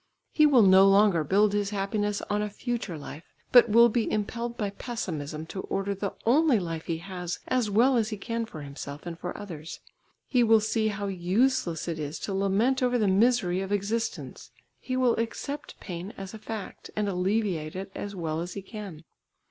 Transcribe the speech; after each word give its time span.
He 0.31 0.47
will 0.47 0.63
no 0.63 0.87
longer 0.89 1.23
build 1.23 1.53
his 1.53 1.69
happiness 1.69 2.23
on 2.27 2.41
a 2.41 2.49
future 2.49 2.97
life, 2.97 3.23
but 3.51 3.69
will 3.69 3.87
be 3.87 4.11
impelled 4.11 4.57
by 4.57 4.71
pessimism 4.71 5.45
to 5.45 5.61
order 5.61 5.93
the 5.93 6.15
only 6.25 6.57
life 6.59 6.85
he 6.87 6.97
has 6.97 7.37
as 7.47 7.69
well 7.69 7.95
as 7.97 8.09
he 8.09 8.17
can 8.17 8.47
for 8.47 8.63
himself 8.63 9.05
and 9.05 9.19
for 9.19 9.37
others. 9.37 9.79
He 10.25 10.41
will 10.43 10.59
see 10.59 10.87
how 10.87 11.05
useless 11.05 11.87
it 11.87 11.99
is 11.99 12.17
to 12.21 12.33
lament 12.33 12.81
over 12.81 12.97
the 12.97 13.07
misery 13.07 13.61
of 13.61 13.71
existence; 13.71 14.49
he 14.79 14.97
will 14.97 15.15
accept 15.17 15.79
pain 15.79 16.15
as 16.17 16.33
a 16.33 16.39
fact, 16.39 16.89
and 16.95 17.07
alleviate 17.07 17.75
it 17.75 17.91
as 17.93 18.15
well 18.15 18.39
as 18.41 18.53
he 18.53 18.63
can. 18.63 19.03